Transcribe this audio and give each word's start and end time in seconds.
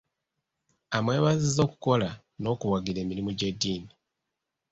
Amwebazizza 0.97 1.61
okukola 1.67 2.09
n'okuwagira 2.41 2.99
emirimu 3.01 3.31
gy'eddiini. 3.37 3.91